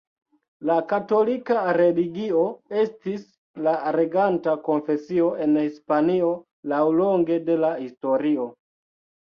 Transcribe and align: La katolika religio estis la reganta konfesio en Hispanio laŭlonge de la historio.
La 0.67 0.75
katolika 0.91 1.65
religio 1.77 2.41
estis 2.85 3.27
la 3.67 3.75
reganta 3.99 4.57
konfesio 4.71 5.31
en 5.47 5.63
Hispanio 5.67 6.35
laŭlonge 6.75 7.43
de 7.51 7.63
la 7.67 7.75
historio. 7.87 8.53